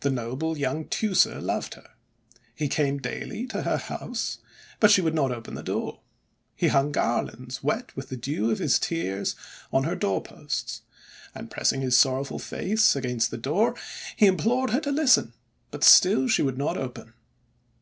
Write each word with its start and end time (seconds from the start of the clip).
The 0.00 0.08
noble 0.08 0.56
young 0.56 0.86
Teucer 0.86 1.38
loved 1.38 1.74
her. 1.74 1.90
He 2.54 2.66
came 2.66 2.96
daily 2.96 3.46
to 3.48 3.60
her 3.64 3.76
house, 3.76 4.38
but 4.80 4.90
she 4.90 5.02
would 5.02 5.14
not 5.14 5.32
open 5.32 5.52
the 5.54 5.62
door. 5.62 6.00
He 6.56 6.68
hung 6.68 6.92
garlands 6.92 7.62
wet 7.62 7.94
with 7.94 8.08
the 8.08 8.16
dew 8.16 8.50
of 8.50 8.58
his 8.58 8.78
tears 8.78 9.36
on 9.70 9.84
her 9.84 9.96
doorposts, 9.96 10.80
and, 11.34 11.50
pressing 11.50 11.82
his 11.82 11.94
sorrowful 11.94 12.38
face 12.38 12.96
against 12.96 13.30
the 13.30 13.36
door, 13.36 13.74
he 14.16 14.24
implored 14.24 14.70
her 14.70 14.80
to 14.80 14.90
listen; 14.90 15.34
but 15.70 15.84
still 15.84 16.26
she 16.26 16.40
would 16.40 16.56
not 16.56 16.78
open. 16.78 17.12